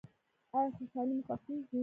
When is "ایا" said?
0.57-0.69